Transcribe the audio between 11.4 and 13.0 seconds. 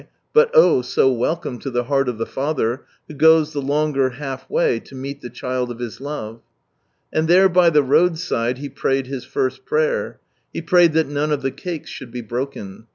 the cakes should be broken.